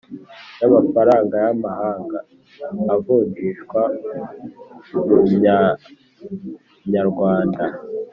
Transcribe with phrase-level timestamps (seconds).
[0.55, 2.17] ry amafaranga y amahanga
[2.93, 3.81] avunjishwa
[5.07, 7.63] mumyanyarwanda